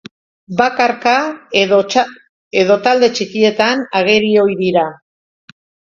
Bakarka 0.61 1.13
edo 2.61 2.77
talde 2.87 3.11
txikietan 3.19 3.87
ageri 4.01 4.33
ohi 4.45 4.57
dira. 4.67 4.91